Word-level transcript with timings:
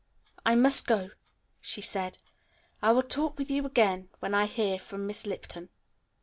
"I 0.43 0.55
must 0.55 0.87
go," 0.87 1.11
she 1.59 1.79
said. 1.79 2.17
"I 2.81 2.91
will 2.91 3.03
talk 3.03 3.37
with 3.37 3.51
you 3.51 3.67
again 3.67 4.09
when 4.19 4.33
I 4.33 4.47
hear 4.47 4.79
from 4.79 5.05
Miss 5.05 5.27
Lipton." 5.27 5.69